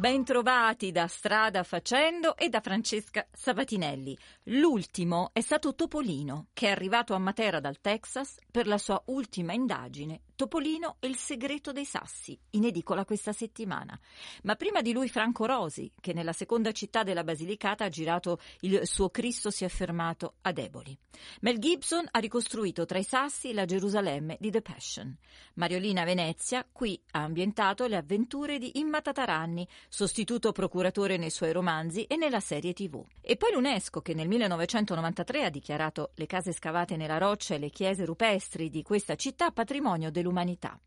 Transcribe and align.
Bentrovati 0.00 0.92
da 0.92 1.06
Strada 1.06 1.62
Facendo 1.62 2.34
e 2.34 2.48
da 2.48 2.60
Francesca 2.60 3.26
Sabatinelli. 3.30 4.16
L'ultimo 4.44 5.28
è 5.34 5.42
stato 5.42 5.74
Topolino, 5.74 6.46
che 6.54 6.68
è 6.68 6.70
arrivato 6.70 7.12
a 7.12 7.18
Matera 7.18 7.60
dal 7.60 7.82
Texas 7.82 8.38
per 8.50 8.66
la 8.66 8.78
sua 8.78 9.02
ultima 9.08 9.52
indagine 9.52 10.22
Topolino 10.40 10.96
e 11.00 11.06
il 11.06 11.16
segreto 11.16 11.70
dei 11.70 11.84
sassi, 11.84 12.34
in 12.52 12.64
edicola 12.64 13.04
questa 13.04 13.30
settimana. 13.30 14.00
Ma 14.44 14.54
prima 14.54 14.80
di 14.80 14.94
lui 14.94 15.10
Franco 15.10 15.44
Rosi, 15.44 15.92
che 16.00 16.14
nella 16.14 16.32
seconda 16.32 16.72
città 16.72 17.02
della 17.02 17.24
Basilicata 17.24 17.84
ha 17.84 17.90
girato 17.90 18.40
il 18.60 18.86
suo 18.86 19.10
Cristo 19.10 19.50
si 19.50 19.66
è 19.66 19.68
fermato 19.68 20.36
ad 20.40 20.56
Eboli. 20.56 20.96
Mel 21.42 21.58
Gibson 21.58 22.08
ha 22.10 22.18
ricostruito 22.20 22.86
tra 22.86 22.96
i 22.96 23.02
sassi 23.02 23.52
la 23.52 23.66
Gerusalemme 23.66 24.38
di 24.40 24.50
The 24.50 24.62
Passion. 24.62 25.14
Mariolina 25.56 26.04
Venezia 26.04 26.66
qui 26.72 26.98
ha 27.10 27.22
ambientato 27.22 27.86
le 27.86 27.96
avventure 27.96 28.56
di 28.56 28.78
Imma 28.78 29.02
Tataranni, 29.02 29.68
sostituto 29.90 30.52
procuratore 30.52 31.18
nei 31.18 31.28
suoi 31.28 31.52
romanzi 31.52 32.04
e 32.04 32.16
nella 32.16 32.40
serie 32.40 32.72
tv. 32.72 33.04
E 33.20 33.36
poi 33.36 33.52
l'UNESCO, 33.52 34.00
che 34.00 34.14
nel 34.14 34.28
1993 34.28 35.44
ha 35.44 35.50
dichiarato 35.50 36.12
le 36.14 36.24
case 36.24 36.52
scavate 36.52 36.96
nella 36.96 37.18
roccia 37.18 37.54
e 37.54 37.58
le 37.58 37.68
chiese 37.68 38.06
rupestri 38.06 38.70
di 38.70 38.82
questa 38.82 39.16
città 39.16 39.50
patrimonio 39.50 40.10
dell'umanità 40.10 40.28
dell'umanità. 40.30 40.78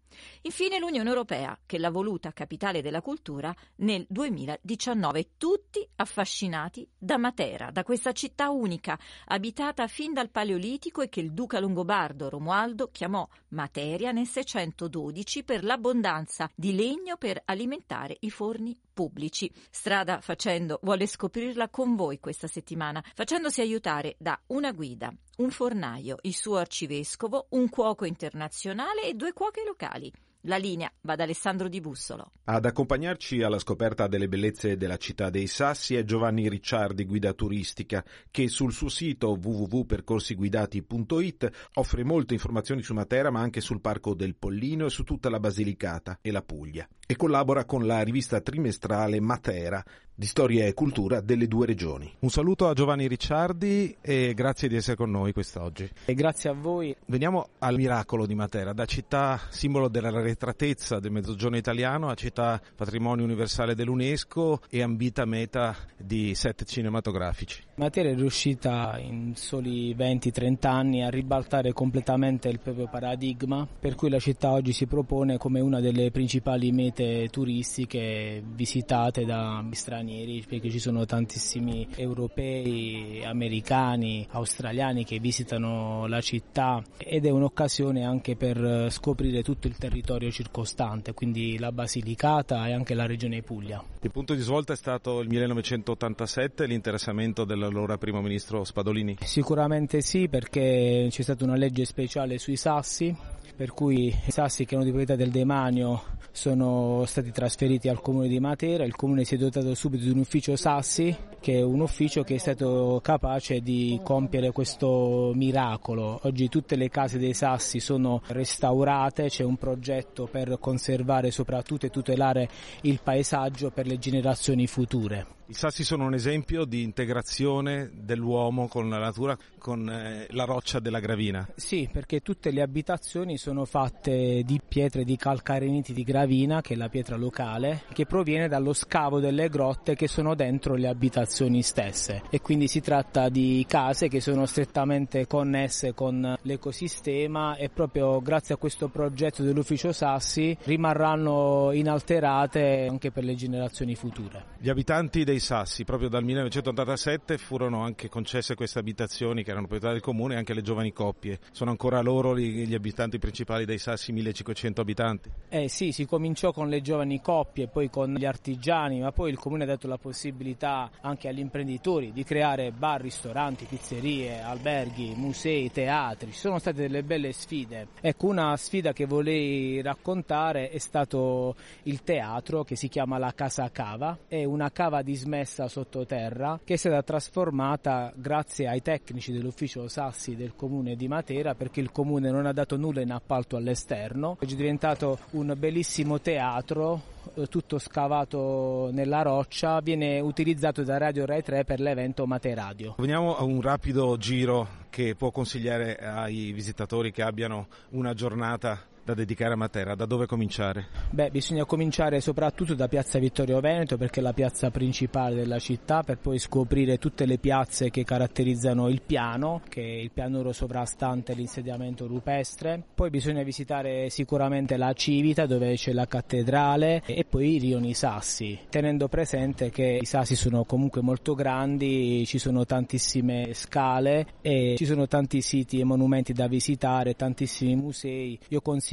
Infine 0.41 0.77
l'Unione 0.77 1.09
Europea, 1.09 1.57
che 1.65 1.79
l'ha 1.79 1.89
voluta 1.89 2.31
capitale 2.33 2.81
della 2.81 3.01
cultura 3.01 3.53
nel 3.77 4.05
2019, 4.07 5.31
tutti 5.37 5.87
affascinati 5.95 6.87
da 6.95 7.17
Matera, 7.17 7.71
da 7.71 7.83
questa 7.83 8.11
città 8.11 8.49
unica, 8.49 8.97
abitata 9.25 9.87
fin 9.87 10.13
dal 10.13 10.29
Paleolitico 10.29 11.01
e 11.01 11.09
che 11.09 11.19
il 11.19 11.33
duca 11.33 11.59
longobardo 11.59 12.29
Romualdo 12.29 12.89
chiamò 12.91 13.27
Materia 13.49 14.11
nel 14.11 14.27
612 14.27 15.43
per 15.43 15.63
l'abbondanza 15.63 16.49
di 16.53 16.75
legno 16.75 17.17
per 17.17 17.41
alimentare 17.45 18.17
i 18.19 18.29
forni 18.29 18.77
pubblici. 18.93 19.51
Strada 19.69 20.21
Facendo 20.21 20.79
vuole 20.83 21.07
scoprirla 21.07 21.69
con 21.69 21.95
voi 21.95 22.19
questa 22.19 22.47
settimana, 22.47 23.03
facendosi 23.13 23.61
aiutare 23.61 24.15
da 24.19 24.39
una 24.47 24.71
guida, 24.71 25.11
un 25.37 25.49
fornaio, 25.49 26.17
il 26.21 26.35
suo 26.35 26.57
arcivescovo, 26.57 27.47
un 27.49 27.69
cuoco 27.69 28.05
internazionale 28.05 29.03
e 29.03 29.13
due 29.15 29.33
cuoche 29.33 29.63
locali. 29.65 30.11
La 30.45 30.57
linea 30.57 30.91
va 31.03 31.15
da 31.15 31.23
Alessandro 31.23 31.69
Di 31.69 31.79
Bussolo. 31.79 32.33
Ad 32.43 32.65
accompagnarci 32.65 33.41
alla 33.43 33.59
scoperta 33.59 34.07
delle 34.07 34.27
bellezze 34.27 34.75
della 34.75 34.97
città 34.97 35.29
dei 35.29 35.47
Sassi 35.47 35.95
è 35.95 36.03
Giovanni 36.03 36.49
Ricciardi, 36.49 37.05
guida 37.05 37.31
turistica, 37.31 38.03
che 38.29 38.49
sul 38.49 38.73
suo 38.73 38.89
sito 38.89 39.39
www.percorsiguidati.it 39.41 41.69
offre 41.75 42.03
molte 42.03 42.33
informazioni 42.33 42.81
su 42.81 42.93
Matera, 42.93 43.31
ma 43.31 43.39
anche 43.39 43.61
sul 43.61 43.79
Parco 43.79 44.13
del 44.15 44.35
Pollino 44.35 44.87
e 44.87 44.89
su 44.89 45.03
tutta 45.03 45.29
la 45.29 45.39
Basilicata 45.39 46.19
e 46.21 46.31
la 46.31 46.41
Puglia. 46.41 46.85
E 47.07 47.15
collabora 47.15 47.63
con 47.63 47.85
la 47.85 48.01
rivista 48.01 48.41
trimestrale 48.41 49.21
Matera, 49.21 49.81
di 50.15 50.25
storia 50.27 50.67
e 50.67 50.73
cultura 50.73 51.21
delle 51.21 51.47
due 51.47 51.65
regioni. 51.65 52.11
Un 52.19 52.29
saluto 52.29 52.67
a 52.67 52.73
Giovanni 52.73 53.07
Ricciardi 53.07 53.97
e 53.99 54.33
grazie 54.35 54.67
di 54.67 54.75
essere 54.75 54.95
con 54.95 55.09
noi 55.09 55.33
quest'oggi. 55.33 55.89
E 56.05 56.13
grazie 56.13 56.51
a 56.51 56.53
voi. 56.53 56.95
Veniamo 57.07 57.47
al 57.59 57.75
miracolo 57.75 58.27
di 58.27 58.35
Matera, 58.35 58.73
da 58.73 58.85
città 58.85 59.39
simbolo 59.49 59.87
dell'arretratezza 59.87 60.99
del 60.99 61.11
mezzogiorno 61.11 61.57
italiano 61.57 62.09
a 62.09 62.13
città 62.13 62.61
patrimonio 62.75 63.23
universale 63.23 63.73
dell'UNESCO 63.73 64.61
e 64.69 64.83
ambita 64.83 65.25
meta 65.25 65.75
di 65.97 66.35
set 66.35 66.63
cinematografici. 66.63 67.63
Matera 67.75 68.09
è 68.09 68.15
riuscita 68.15 68.99
in 68.99 69.33
soli 69.35 69.95
20-30 69.95 70.67
anni 70.67 71.03
a 71.03 71.09
ribaltare 71.09 71.73
completamente 71.73 72.49
il 72.49 72.59
proprio 72.59 72.87
paradigma, 72.87 73.67
per 73.79 73.95
cui 73.95 74.11
la 74.11 74.19
città 74.19 74.51
oggi 74.51 74.73
si 74.73 74.85
propone 74.85 75.37
come 75.37 75.59
una 75.59 75.79
delle 75.79 76.11
principali 76.11 76.71
mete 76.71 77.29
turistiche 77.31 78.43
visitate 78.45 79.25
da 79.25 79.65
stranieri 79.71 80.02
stranieri 80.03 80.43
perché 80.47 80.69
ci 80.69 80.79
sono 80.79 81.05
tantissimi 81.05 81.87
europei, 81.95 83.23
americani, 83.25 84.27
australiani 84.31 85.05
che 85.05 85.19
visitano 85.19 86.05
la 86.07 86.19
città 86.21 86.83
ed 86.97 87.25
è 87.25 87.29
un'occasione 87.29 88.05
anche 88.05 88.35
per 88.35 88.91
scoprire 88.91 89.41
tutto 89.41 89.67
il 89.67 89.77
territorio 89.77 90.29
circostante, 90.29 91.13
quindi 91.13 91.57
la 91.57 91.71
Basilicata 91.71 92.67
e 92.67 92.73
anche 92.73 92.93
la 92.93 93.05
regione 93.05 93.41
Puglia. 93.41 93.83
Il 94.01 94.11
punto 94.11 94.33
di 94.33 94.41
svolta 94.41 94.73
è 94.73 94.75
stato 94.75 95.21
il 95.21 95.29
1987, 95.29 96.65
l'interessamento 96.65 97.45
dell'allora 97.45 97.97
primo 97.97 98.21
ministro 98.21 98.63
Spadolini? 98.63 99.17
Sicuramente 99.21 100.01
sì 100.01 100.27
perché 100.27 101.07
c'è 101.09 101.21
stata 101.21 101.43
una 101.45 101.55
legge 101.55 101.85
speciale 101.85 102.37
sui 102.37 102.57
sassi 102.57 103.15
per 103.55 103.73
cui 103.73 104.07
i 104.07 104.31
sassi 104.31 104.65
che 104.65 104.75
erano 104.75 104.89
di 104.89 104.95
proprietà 104.95 105.15
del 105.15 105.31
demanio 105.31 106.01
sono 106.31 107.03
stati 107.05 107.31
trasferiti 107.31 107.87
al 107.87 108.01
comune 108.01 108.27
di 108.27 108.39
Matera, 108.39 108.83
il 108.83 108.95
comune 108.95 109.23
si 109.23 109.35
è 109.35 109.37
dotato 109.37 109.75
subito 109.75 110.03
di 110.03 110.09
un 110.09 110.17
ufficio 110.17 110.55
sassi 110.55 111.15
che 111.39 111.59
è 111.59 111.61
un 111.61 111.81
ufficio 111.81 112.23
che 112.23 112.35
è 112.35 112.37
stato 112.37 112.99
capace 113.03 113.59
di 113.59 113.99
compiere 114.03 114.51
questo 114.51 115.31
miracolo. 115.35 116.19
Oggi 116.23 116.49
tutte 116.49 116.75
le 116.75 116.89
case 116.89 117.19
dei 117.19 117.33
sassi 117.33 117.79
sono 117.79 118.21
restaurate, 118.27 119.27
c'è 119.27 119.43
un 119.43 119.57
progetto 119.57 120.27
per 120.31 120.57
conservare 120.59 121.29
soprattutto 121.29 121.85
e 121.85 121.89
tutelare 121.89 122.49
il 122.81 122.99
paesaggio 123.03 123.69
per 123.69 123.85
le 123.85 123.99
generazioni 123.99 124.65
future. 124.65 125.41
I 125.45 125.53
sassi 125.53 125.83
sono 125.83 126.05
un 126.05 126.13
esempio 126.13 126.63
di 126.63 126.83
integrazione 126.83 127.91
dell'uomo 127.93 128.69
con 128.69 128.89
la 128.89 128.97
natura, 128.97 129.37
con 129.57 129.89
eh, 129.89 130.25
la 130.31 130.45
roccia 130.45 130.79
della 130.79 131.01
gravina. 131.01 131.45
Sì, 131.55 131.89
perché 131.91 132.21
tutte 132.21 132.49
le 132.49 132.61
abitazioni 132.61 133.37
sono 133.37 133.65
fatte 133.65 134.43
di 134.45 134.61
pietre 134.65 135.03
di 135.03 135.17
calcareniti 135.17 135.91
di 135.91 136.03
gravina, 136.03 136.61
che 136.61 136.75
è 136.75 136.77
la 136.77 136.87
pietra 136.87 137.17
locale, 137.17 137.83
che 137.91 138.05
proviene 138.05 138.47
dallo 138.47 138.71
scavo 138.71 139.19
delle 139.19 139.49
grotte 139.49 139.95
che 139.95 140.07
sono 140.07 140.33
dentro 140.33 140.75
le 140.75 140.87
abitazioni 140.87 141.61
stesse. 141.61 142.23
E 142.29 142.39
quindi 142.39 142.69
si 142.69 142.79
tratta 142.79 143.27
di 143.27 143.65
case 143.67 144.07
che 144.07 144.21
sono 144.21 144.45
strettamente 144.45 145.27
connesse 145.27 145.93
con 145.93 146.37
l'ecosistema 146.41 147.57
e 147.57 147.69
proprio 147.69 148.21
grazie 148.21 148.55
a 148.55 148.57
questo 148.57 148.87
progetto 148.87 149.43
dell'ufficio 149.43 149.91
Sassi 149.91 150.57
rimarranno 150.63 151.71
inalterate 151.73 152.87
anche 152.89 153.11
per 153.11 153.25
le 153.25 153.35
generazioni 153.35 153.93
future. 153.95 154.45
Gli 154.57 154.69
abitanti 154.69 155.23
dei 155.23 155.32
Sassi, 155.39 155.83
proprio 155.83 156.09
dal 156.09 156.23
1987, 156.23 157.37
furono 157.37 157.81
anche 157.81 158.09
concesse 158.09 158.55
queste 158.55 158.79
abitazioni 158.79 159.43
che 159.43 159.51
erano 159.51 159.67
proprietà 159.67 159.91
del 159.91 160.01
comune 160.01 160.35
anche 160.35 160.51
alle 160.51 160.61
giovani 160.61 160.91
coppie. 160.91 161.39
Sono 161.51 161.71
ancora 161.71 162.01
loro 162.01 162.37
gli, 162.37 162.73
abitanti 162.73 163.19
principali 163.19 163.65
dei 163.65 163.77
Sassi, 163.77 164.11
1500 164.11 164.81
abitanti? 164.81 165.29
Eh 165.49 165.69
sì, 165.69 165.91
si 165.91 166.05
cominciò 166.05 166.51
con 166.51 166.69
le 166.69 166.81
giovani 166.81 167.21
coppie, 167.21 167.67
poi 167.67 167.89
con 167.89 168.13
gli 168.13 168.25
artigiani, 168.25 168.99
ma 168.99 169.11
poi 169.11 169.31
il 169.31 169.37
comune 169.37 169.63
ha 169.63 169.67
dato 169.67 169.87
la 169.87 169.97
possibilità 169.97 170.89
anche 171.01 171.27
agli 171.27 171.39
imprenditori 171.39 172.11
di 172.11 172.23
creare 172.23 172.71
bar, 172.71 173.01
ristoranti, 173.01 173.65
pizzerie, 173.65 174.41
alberghi, 174.41 175.13
musei, 175.15 175.71
teatri. 175.71 176.31
Ci 176.31 176.39
sono 176.39 176.59
state 176.59 176.81
delle 176.81 177.03
belle 177.03 177.31
sfide. 177.31 177.87
Ecco, 178.01 178.27
una 178.27 178.55
sfida 178.57 178.93
che 178.93 179.05
volei 179.05 179.81
raccontare 179.81 180.69
è 180.69 180.77
stato 180.77 181.55
il 181.83 182.03
teatro 182.03 182.63
che 182.63 182.75
si 182.75 182.87
chiama 182.87 183.17
la 183.17 183.33
Casa 183.33 183.69
Cava. 183.71 184.17
È 184.27 184.43
una 184.43 184.71
cava 184.71 185.01
dismessa 185.23 185.43
messa 185.43 185.67
sottoterra 185.67 186.59
che 186.63 186.73
è 186.73 186.77
stata 186.77 187.01
trasformata 187.01 188.11
grazie 188.15 188.67
ai 188.67 188.81
tecnici 188.81 189.31
dell'ufficio 189.31 189.87
Sassi 189.87 190.35
del 190.35 190.53
comune 190.55 190.95
di 190.95 191.07
Matera 191.07 191.55
perché 191.55 191.79
il 191.79 191.91
comune 191.91 192.29
non 192.29 192.45
ha 192.45 192.53
dato 192.53 192.77
nulla 192.77 193.01
in 193.01 193.11
appalto 193.11 193.55
all'esterno. 193.55 194.37
È 194.39 194.45
diventato 194.45 195.19
un 195.31 195.53
bellissimo 195.57 196.19
teatro 196.19 197.01
eh, 197.35 197.47
tutto 197.47 197.79
scavato 197.79 198.89
nella 198.91 199.21
roccia, 199.21 199.79
viene 199.79 200.19
utilizzato 200.19 200.83
da 200.83 200.97
Radio 200.97 201.25
Rai 201.25 201.41
3 201.41 201.63
per 201.63 201.79
l'evento 201.79 202.25
Materadio. 202.25 202.95
Veniamo 202.97 203.35
a 203.35 203.43
un 203.43 203.61
rapido 203.61 204.17
giro 204.17 204.81
che 204.89 205.15
può 205.15 205.31
consigliare 205.31 205.97
ai 205.97 206.51
visitatori 206.51 207.11
che 207.11 207.23
abbiano 207.23 207.67
una 207.89 208.13
giornata 208.13 208.79
da 209.05 209.13
dedicare 209.13 209.53
a 209.53 209.57
Matera, 209.57 209.95
da 209.95 210.05
dove 210.05 210.25
cominciare? 210.25 210.87
Beh, 211.09 211.29
bisogna 211.29 211.65
cominciare 211.65 212.21
soprattutto 212.21 212.73
da 212.73 212.87
Piazza 212.87 213.19
Vittorio 213.19 213.59
Veneto 213.59 213.97
perché 213.97 214.21
è 214.21 214.23
la 214.23 214.33
piazza 214.33 214.69
principale 214.71 215.35
della 215.35 215.59
città 215.59 216.03
per 216.03 216.19
poi 216.19 216.39
scoprire 216.39 216.97
tutte 216.97 217.25
le 217.25 217.37
piazze 217.37 217.89
che 217.89 218.03
caratterizzano 218.03 218.87
il 218.87 219.01
piano, 219.05 219.61
che 219.67 219.81
è 219.81 219.99
il 219.99 220.11
pianoro 220.11 220.53
sovrastante 220.53 221.33
l'insediamento 221.33 222.07
rupestre. 222.07 222.81
Poi 222.93 223.09
bisogna 223.09 223.43
visitare 223.43 224.09
sicuramente 224.09 224.77
la 224.77 224.93
Civita 224.93 225.45
dove 225.45 225.75
c'è 225.75 225.91
la 225.91 226.07
cattedrale 226.07 227.03
e 227.05 227.25
poi 227.27 227.57
rioni 227.57 227.93
Sassi, 227.93 228.57
tenendo 228.69 229.09
presente 229.09 229.69
che 229.69 229.99
i 230.01 230.05
Sassi 230.05 230.35
sono 230.35 230.63
comunque 230.63 231.01
molto 231.01 231.33
grandi, 231.33 232.25
ci 232.25 232.37
sono 232.37 232.65
tantissime 232.65 233.53
scale 233.53 234.27
e 234.41 234.75
ci 234.77 234.85
sono 234.85 235.07
tanti 235.07 235.41
siti 235.41 235.79
e 235.79 235.83
monumenti 235.83 236.31
da 236.31 236.47
visitare, 236.47 237.15
tantissimi 237.15 237.75
musei. 237.75 238.39
Io 238.49 238.61
consiglio 238.61 238.92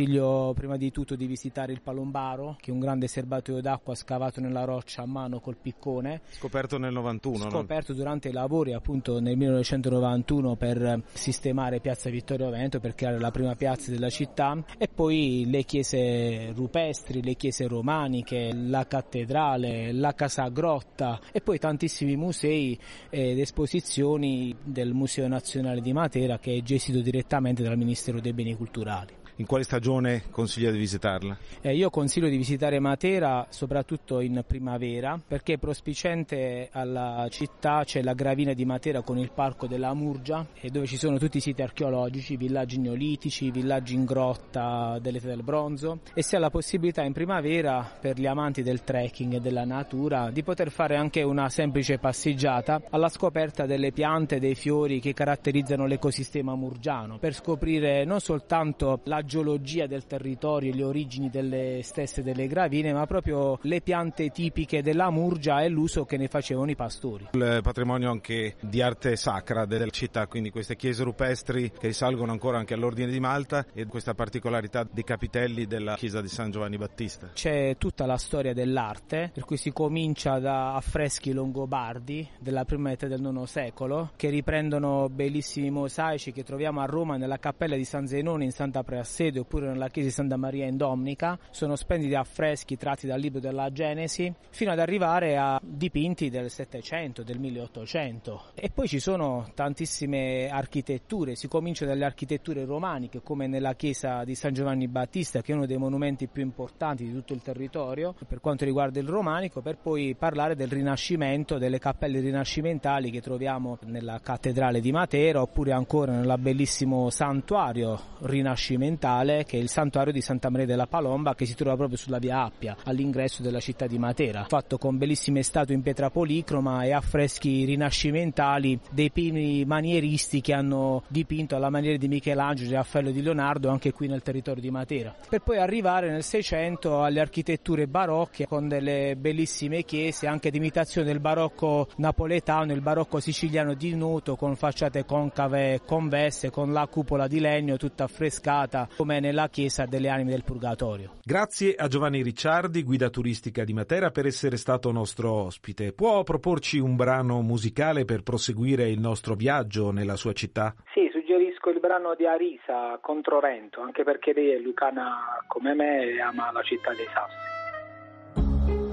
prima 0.54 0.76
di 0.76 0.90
tutto 0.90 1.14
di 1.14 1.26
visitare 1.26 1.72
il 1.72 1.80
Palombaro, 1.82 2.56
che 2.60 2.70
è 2.70 2.72
un 2.72 2.80
grande 2.80 3.06
serbatoio 3.06 3.60
d'acqua 3.60 3.94
scavato 3.94 4.40
nella 4.40 4.64
roccia 4.64 5.02
a 5.02 5.06
mano 5.06 5.40
col 5.40 5.56
piccone. 5.56 6.22
Scoperto 6.30 6.78
nel 6.78 6.92
91, 6.92 7.50
Scoperto 7.50 7.92
no? 7.92 7.98
durante 7.98 8.28
i 8.28 8.32
lavori 8.32 8.72
appunto 8.72 9.20
nel 9.20 9.36
1991 9.36 10.56
per 10.56 11.02
sistemare 11.12 11.80
Piazza 11.80 12.10
Vittorio 12.10 12.50
Veneto, 12.50 12.80
per 12.80 12.94
creare 12.94 13.18
la 13.18 13.30
prima 13.30 13.54
piazza 13.54 13.90
della 13.90 14.10
città 14.10 14.56
e 14.78 14.88
poi 14.88 15.44
le 15.46 15.64
chiese 15.64 16.52
rupestri, 16.52 17.22
le 17.22 17.34
chiese 17.34 17.66
romaniche, 17.66 18.52
la 18.54 18.86
cattedrale, 18.86 19.92
la 19.92 20.14
casa 20.14 20.48
grotta 20.48 21.20
e 21.32 21.40
poi 21.40 21.58
tantissimi 21.58 22.16
musei 22.16 22.78
ed 23.08 23.38
esposizioni 23.38 24.56
del 24.62 24.92
Museo 24.92 25.28
Nazionale 25.28 25.80
di 25.80 25.92
Matera 25.92 26.38
che 26.38 26.56
è 26.56 26.62
gestito 26.62 27.00
direttamente 27.00 27.62
dal 27.62 27.76
Ministero 27.76 28.20
dei 28.20 28.32
Beni 28.32 28.54
Culturali. 28.56 29.19
In 29.40 29.46
quale 29.46 29.64
stagione 29.64 30.24
consiglia 30.30 30.70
di 30.70 30.76
visitarla? 30.76 31.34
Eh, 31.62 31.74
io 31.74 31.88
consiglio 31.88 32.28
di 32.28 32.36
visitare 32.36 32.78
Matera 32.78 33.46
soprattutto 33.48 34.20
in 34.20 34.44
primavera 34.46 35.18
perché 35.26 35.56
prospicente 35.56 36.68
alla 36.70 37.26
città 37.30 37.82
c'è 37.82 38.02
la 38.02 38.12
gravina 38.12 38.52
di 38.52 38.66
Matera 38.66 39.00
con 39.00 39.16
il 39.16 39.32
parco 39.32 39.66
della 39.66 39.94
Murgia 39.94 40.46
dove 40.70 40.84
ci 40.84 40.98
sono 40.98 41.16
tutti 41.16 41.38
i 41.38 41.40
siti 41.40 41.62
archeologici, 41.62 42.36
villaggi 42.36 42.78
neolitici, 42.78 43.50
villaggi 43.50 43.94
in 43.94 44.04
grotta 44.04 44.98
dell'età 45.00 45.28
del 45.28 45.42
bronzo 45.42 46.00
e 46.12 46.22
si 46.22 46.36
ha 46.36 46.38
la 46.38 46.50
possibilità 46.50 47.02
in 47.02 47.14
primavera 47.14 47.96
per 47.98 48.18
gli 48.18 48.26
amanti 48.26 48.62
del 48.62 48.84
trekking 48.84 49.32
e 49.32 49.40
della 49.40 49.64
natura 49.64 50.30
di 50.30 50.42
poter 50.42 50.70
fare 50.70 50.96
anche 50.96 51.22
una 51.22 51.48
semplice 51.48 51.96
passeggiata 51.96 52.82
alla 52.90 53.08
scoperta 53.08 53.64
delle 53.64 53.90
piante 53.90 54.36
e 54.36 54.38
dei 54.38 54.54
fiori 54.54 55.00
che 55.00 55.14
caratterizzano 55.14 55.86
l'ecosistema 55.86 56.54
murgiano 56.54 57.16
per 57.16 57.32
scoprire 57.32 58.04
non 58.04 58.20
soltanto 58.20 59.00
la 59.04 59.28
geologia 59.30 59.86
del 59.86 60.06
territorio, 60.06 60.74
le 60.74 60.82
origini 60.82 61.30
delle 61.30 61.82
stesse 61.84 62.24
delle 62.24 62.48
gravine, 62.48 62.92
ma 62.92 63.06
proprio 63.06 63.60
le 63.62 63.80
piante 63.80 64.30
tipiche 64.30 64.82
della 64.82 65.08
Murgia 65.10 65.62
e 65.62 65.68
l'uso 65.68 66.04
che 66.04 66.16
ne 66.16 66.26
facevano 66.26 66.68
i 66.68 66.74
pastori. 66.74 67.28
Il 67.30 67.60
patrimonio 67.62 68.10
anche 68.10 68.56
di 68.60 68.82
arte 68.82 69.14
sacra 69.14 69.66
della 69.66 69.88
città, 69.90 70.26
quindi 70.26 70.50
queste 70.50 70.74
chiese 70.74 71.04
rupestri 71.04 71.70
che 71.70 71.86
risalgono 71.86 72.32
ancora 72.32 72.58
anche 72.58 72.74
all'ordine 72.74 73.12
di 73.12 73.20
Malta 73.20 73.64
e 73.72 73.86
questa 73.86 74.14
particolarità 74.14 74.84
dei 74.90 75.04
capitelli 75.04 75.66
della 75.66 75.94
chiesa 75.94 76.20
di 76.20 76.28
San 76.28 76.50
Giovanni 76.50 76.76
Battista. 76.76 77.30
C'è 77.32 77.76
tutta 77.78 78.06
la 78.06 78.16
storia 78.16 78.52
dell'arte, 78.52 79.30
per 79.32 79.44
cui 79.44 79.58
si 79.58 79.70
comincia 79.70 80.40
da 80.40 80.74
affreschi 80.74 81.32
longobardi 81.32 82.28
della 82.40 82.64
prima 82.64 82.88
metà 82.88 83.06
del 83.06 83.20
IX 83.20 83.44
secolo, 83.44 84.10
che 84.16 84.28
riprendono 84.28 85.08
bellissimi 85.08 85.70
mosaici 85.70 86.32
che 86.32 86.42
troviamo 86.42 86.80
a 86.80 86.86
Roma 86.86 87.16
nella 87.16 87.38
cappella 87.38 87.76
di 87.76 87.84
San 87.84 88.08
Zenone 88.08 88.42
in 88.42 88.50
Santa 88.50 88.82
Preassè 88.82 89.18
sede 89.20 89.40
oppure 89.40 89.66
nella 89.66 89.88
chiesa 89.88 90.08
di 90.08 90.14
Santa 90.14 90.38
Maria 90.38 90.64
in 90.64 90.78
Dominica, 90.78 91.38
sono 91.50 91.76
splendidi 91.76 92.14
affreschi 92.14 92.78
tratti 92.78 93.06
dal 93.06 93.20
libro 93.20 93.38
della 93.38 93.70
Genesi, 93.70 94.32
fino 94.48 94.70
ad 94.70 94.78
arrivare 94.78 95.36
a 95.36 95.60
dipinti 95.62 96.30
del 96.30 96.48
700, 96.48 97.22
del 97.22 97.38
1800. 97.38 98.44
E 98.54 98.70
poi 98.70 98.88
ci 98.88 98.98
sono 98.98 99.50
tantissime 99.54 100.48
architetture, 100.48 101.34
si 101.34 101.48
comincia 101.48 101.84
dalle 101.84 102.06
architetture 102.06 102.64
romaniche 102.64 103.20
come 103.20 103.46
nella 103.46 103.74
chiesa 103.74 104.24
di 104.24 104.34
San 104.34 104.54
Giovanni 104.54 104.88
Battista 104.88 105.42
che 105.42 105.52
è 105.52 105.54
uno 105.54 105.66
dei 105.66 105.76
monumenti 105.76 106.26
più 106.26 106.42
importanti 106.42 107.04
di 107.04 107.12
tutto 107.12 107.34
il 107.34 107.42
territorio 107.42 108.14
per 108.26 108.40
quanto 108.40 108.64
riguarda 108.64 109.00
il 109.00 109.08
romanico, 109.08 109.60
per 109.60 109.76
poi 109.76 110.14
parlare 110.18 110.56
del 110.56 110.68
rinascimento, 110.68 111.58
delle 111.58 111.78
cappelle 111.78 112.20
rinascimentali 112.20 113.10
che 113.10 113.20
troviamo 113.20 113.76
nella 113.84 114.18
cattedrale 114.22 114.80
di 114.80 114.92
Matera 114.92 115.42
oppure 115.42 115.72
ancora 115.72 116.12
nel 116.12 116.38
bellissimo 116.38 117.10
santuario 117.10 118.00
rinascimentale 118.20 118.99
capitale 119.00 119.44
che 119.44 119.56
è 119.56 119.60
il 119.60 119.70
santuario 119.70 120.12
di 120.12 120.20
Santa 120.20 120.50
Maria 120.50 120.66
della 120.66 120.86
Palomba 120.86 121.34
che 121.34 121.46
si 121.46 121.54
trova 121.54 121.74
proprio 121.74 121.96
sulla 121.96 122.18
via 122.18 122.42
Appia 122.42 122.76
all'ingresso 122.84 123.42
della 123.42 123.58
città 123.58 123.86
di 123.86 123.98
Matera, 123.98 124.44
fatto 124.46 124.76
con 124.76 124.98
bellissime 124.98 125.42
statue 125.42 125.74
in 125.74 125.80
pietra 125.80 126.10
policroma 126.10 126.82
e 126.84 126.92
affreschi 126.92 127.64
rinascimentali 127.64 128.78
dei 128.90 129.10
primi 129.10 129.64
manieristi 129.64 130.42
che 130.42 130.52
hanno 130.52 131.02
dipinto 131.08 131.56
alla 131.56 131.70
maniera 131.70 131.96
di 131.96 132.08
Michelangelo, 132.08 132.68
di 132.68 132.74
Raffaello 132.74 133.08
e 133.08 133.12
di 133.12 133.22
Leonardo 133.22 133.70
anche 133.70 133.92
qui 133.92 134.06
nel 134.06 134.22
territorio 134.22 134.60
di 134.60 134.70
Matera, 134.70 135.14
per 135.28 135.40
poi 135.40 135.56
arrivare 135.56 136.10
nel 136.10 136.22
600 136.22 137.02
alle 137.02 137.20
architetture 137.20 137.86
barocche 137.86 138.46
con 138.46 138.68
delle 138.68 139.16
bellissime 139.16 139.84
chiese 139.84 140.26
anche 140.26 140.50
di 140.50 140.58
imitazione 140.58 141.06
del 141.06 141.20
barocco 141.20 141.88
napoletano, 141.96 142.72
il 142.72 142.82
barocco 142.82 143.18
siciliano 143.18 143.72
di 143.72 143.94
Nuto 143.94 144.36
con 144.36 144.56
facciate 144.56 145.06
concave 145.06 145.80
convesse 145.86 146.50
con 146.50 146.72
la 146.72 146.86
cupola 146.86 147.26
di 147.26 147.40
legno 147.40 147.76
tutta 147.78 148.04
affrescata 148.04 148.88
come 148.96 149.20
nella 149.20 149.48
chiesa 149.48 149.86
delle 149.86 150.08
anime 150.08 150.30
del 150.30 150.44
Purgatorio. 150.44 151.16
Grazie 151.24 151.74
a 151.74 151.88
Giovanni 151.88 152.22
Ricciardi, 152.22 152.82
guida 152.82 153.10
turistica 153.10 153.64
di 153.64 153.72
Matera, 153.72 154.10
per 154.10 154.26
essere 154.26 154.56
stato 154.56 154.92
nostro 154.92 155.30
ospite. 155.32 155.92
Può 155.92 156.22
proporci 156.22 156.78
un 156.78 156.96
brano 156.96 157.40
musicale 157.42 158.04
per 158.04 158.22
proseguire 158.22 158.88
il 158.88 159.00
nostro 159.00 159.34
viaggio 159.34 159.90
nella 159.90 160.16
sua 160.16 160.32
città? 160.32 160.74
Sì, 160.92 161.08
suggerisco 161.12 161.70
il 161.70 161.80
brano 161.80 162.14
di 162.14 162.26
Arisa, 162.26 162.98
Controvento, 163.00 163.80
anche 163.80 164.02
perché 164.04 164.32
lei 164.32 164.52
è 164.52 164.58
lucana 164.58 165.42
come 165.46 165.74
me 165.74 166.04
e 166.04 166.20
ama 166.20 166.50
la 166.52 166.62
città 166.62 166.92
dei 166.94 167.06
Sassi. 167.12 167.58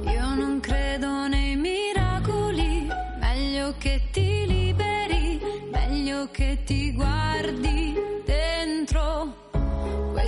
Io 0.10 0.36
non 0.36 0.60
credo 0.60 1.28
nei 1.28 1.56
miracoli, 1.56 2.88
meglio 3.20 3.74
che 3.78 4.02
ti 4.12 4.46
liberi, 4.46 5.40
meglio 5.72 6.30
che 6.32 6.64
ti 6.66 6.94
guardi 6.94 8.07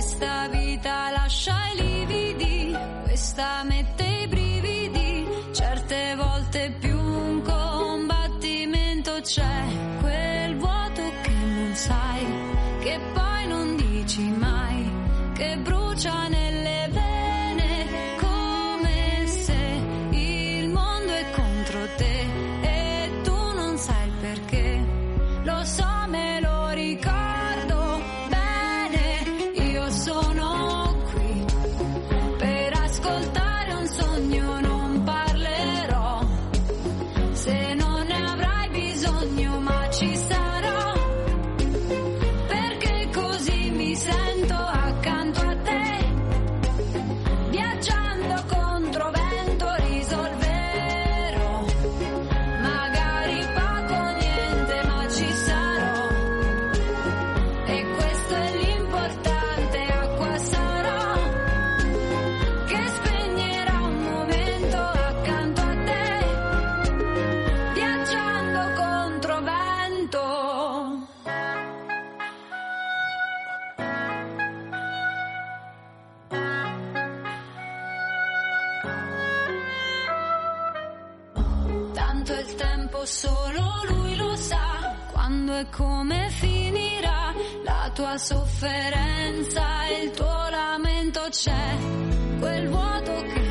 questa 0.00 0.48
vita 0.48 1.10
lascia 1.10 1.54
i 1.74 1.82
lividi, 1.82 2.74
questa 3.02 3.62
mette 3.64 4.02
i 4.02 4.26
brividi, 4.28 5.26
certe 5.52 6.14
volte 6.16 6.74
più 6.80 6.96
un 6.98 7.42
combattimento 7.42 9.20
c'è, 9.20 9.89
solo 83.04 83.62
lui 83.88 84.16
lo 84.16 84.34
sa. 84.36 84.96
Quando 85.12 85.56
e 85.56 85.66
come 85.70 86.28
finirà 86.30 87.32
la 87.64 87.90
tua 87.92 88.16
sofferenza, 88.18 89.64
il 90.02 90.10
tuo 90.10 90.48
lamento 90.50 91.26
c'è, 91.30 91.76
quel 92.38 92.68
vuoto 92.68 93.22
che 93.22 93.49